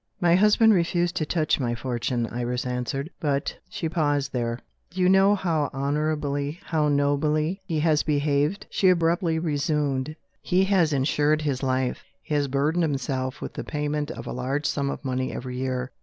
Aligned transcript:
"My 0.19 0.33
husband 0.33 0.73
refused 0.73 1.15
to 1.17 1.27
touch 1.27 1.59
my 1.59 1.75
fortune," 1.75 2.25
Iris 2.25 2.65
answered. 2.65 3.11
"But" 3.19 3.55
She 3.69 3.87
paused, 3.87 4.33
there. 4.33 4.57
"Do 4.89 4.99
you 4.99 5.07
know 5.07 5.35
how 5.35 5.69
honourably, 5.75 6.59
how 6.63 6.89
nobly, 6.89 7.61
he 7.67 7.81
has 7.81 8.01
behaved?" 8.01 8.65
she 8.71 8.89
abruptly 8.89 9.37
resumed. 9.37 10.15
"He 10.41 10.63
has 10.63 10.91
insured 10.91 11.43
his 11.43 11.61
life: 11.61 12.03
he 12.23 12.33
has 12.33 12.47
burdened 12.47 12.83
himself 12.83 13.41
with 13.41 13.53
the 13.53 13.63
payment 13.63 14.09
of 14.09 14.25
a 14.25 14.33
large 14.33 14.65
sum 14.65 14.89
of 14.89 15.05
money 15.05 15.31
every 15.31 15.57
year. 15.59 15.91